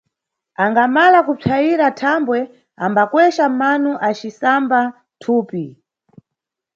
Angamala 0.63 1.19
kupsayira 1.27 1.87
thambwe, 1.99 2.39
ambakweca 2.85 3.45
mano 3.59 3.91
acisamba 4.09 4.79
thupi. 5.21 5.63